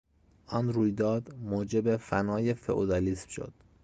آن 0.47 0.73
رویداد 0.73 1.35
موجب 1.37 1.97
فنای 1.97 2.53
فئودالیسم 2.53 3.29
شد. 3.29 3.53